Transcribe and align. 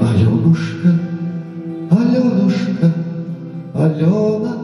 Аленушка, 0.00 0.90
Аленушка, 1.88 2.92
Алена 3.74 4.56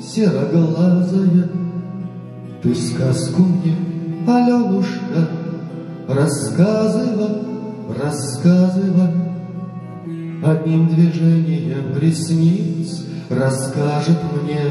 сероглазая, 0.00 1.50
Ты 2.62 2.74
сказку 2.74 3.42
мне, 3.42 3.76
Аленушка, 4.26 5.28
Рассказывай, 6.08 7.42
рассказывай, 8.02 9.10
Одним 10.42 10.88
движением 10.88 11.98
ресниц 12.00 13.04
Расскажет 13.28 14.16
мне 14.42 14.62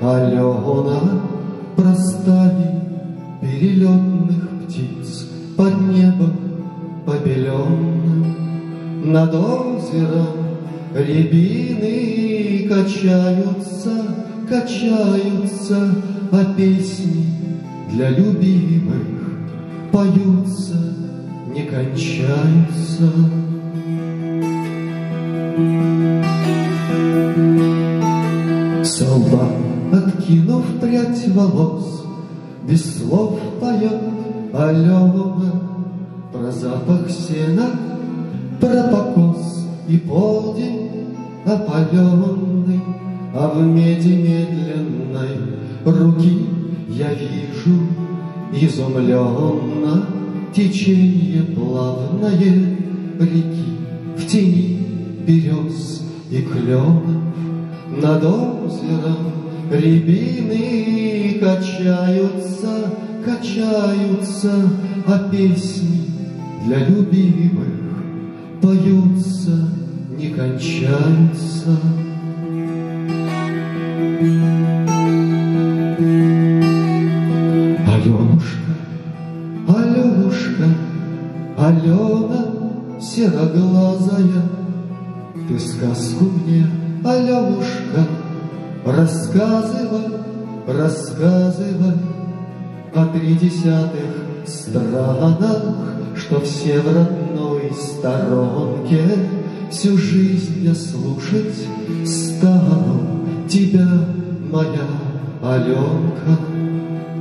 Алена 0.00 1.33
Про 1.76 1.94
стаи 1.94 2.80
перелетных 3.40 4.48
птиц 4.60 5.26
Под 5.56 5.80
небом 5.80 6.36
побеленным 7.06 9.12
Над 9.12 9.34
озером 9.34 10.26
рябины 10.94 12.68
Качаются, 12.68 13.92
качаются, 14.48 15.94
А 16.32 16.44
песни 16.56 17.26
для 17.90 18.10
любимых 18.10 19.02
Поются, 19.92 20.94
не 21.54 21.62
кончаются. 21.62 23.08
Солдат, 28.82 29.63
откинув 29.94 30.64
прядь 30.80 31.28
волос, 31.28 32.04
Без 32.68 32.98
слов 32.98 33.38
поет 33.60 34.00
Алена. 34.52 35.60
Про 36.32 36.50
запах 36.50 37.10
сена, 37.10 37.70
про 38.60 38.84
покос 38.84 39.66
И 39.88 39.98
полдень 39.98 40.90
опаленный, 41.44 42.80
А 43.34 43.48
в 43.48 43.62
меди 43.62 44.08
медленной 44.08 45.38
руки 45.84 46.46
Я 46.88 47.10
вижу 47.12 47.80
изумленно 48.52 50.06
Течение 50.54 51.42
плавное 51.42 52.36
реки 53.20 53.76
В 54.16 54.26
тени 54.26 54.86
берез 55.26 56.02
и 56.30 56.42
кленов 56.42 57.02
Над 58.00 58.24
озером 58.24 59.43
рябины 59.70 61.38
Качаются, 61.40 62.94
качаются, 63.24 64.52
А 65.06 65.28
песни 65.30 66.10
для 66.64 66.78
любимых 66.86 67.74
Поются, 68.62 69.68
не 70.16 70.30
кончаются. 70.30 71.78
Аленушка, 77.86 78.72
Аленушка, 79.68 80.64
Алена 81.58 82.46
сероглазая, 83.00 84.42
Ты 85.48 85.58
сказку 85.58 86.24
мне, 86.24 86.66
Аленушка, 87.04 87.73
Рассказывай, 88.84 90.12
рассказывай 90.66 91.94
О 92.94 93.06
тридесятых 93.06 94.46
странах, 94.46 95.76
Что 96.14 96.40
все 96.42 96.80
в 96.80 96.94
родной 96.94 97.72
сторонке. 97.72 99.00
Всю 99.70 99.96
жизнь 99.96 100.64
я 100.64 100.74
слушать 100.74 101.66
стану 102.04 103.24
Тебя, 103.48 103.88
моя 104.52 104.86
Аленка, 105.42 106.38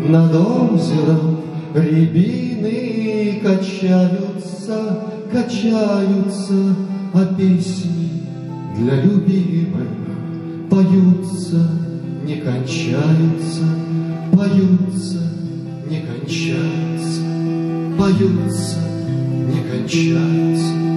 Над 0.05 0.35
озером 0.35 1.39
рябины 1.73 3.39
Качаются, 3.41 4.99
качаются, 5.31 6.75
А 7.13 7.25
песни 7.37 8.09
для 8.75 9.01
любимых 9.01 10.12
Поются, 10.73 11.69
не 12.25 12.37
кончаются, 12.37 13.63
Поются, 14.31 15.19
не 15.87 16.01
кончаются, 16.01 17.21
Поются, 17.95 18.79
не 19.53 19.61
кончаются. 19.69 20.92